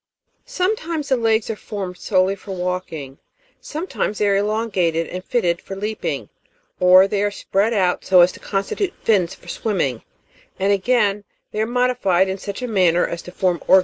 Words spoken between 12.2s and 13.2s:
in such a manner